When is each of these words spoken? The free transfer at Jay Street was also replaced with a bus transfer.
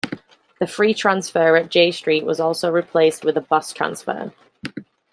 The 0.59 0.65
free 0.65 0.95
transfer 0.95 1.55
at 1.55 1.69
Jay 1.69 1.91
Street 1.91 2.25
was 2.25 2.39
also 2.39 2.71
replaced 2.71 3.23
with 3.23 3.37
a 3.37 3.41
bus 3.41 3.71
transfer. 3.71 4.33